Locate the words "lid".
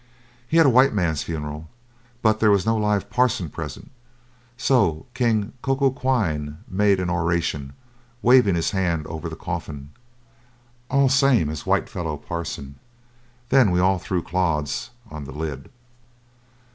15.33-15.69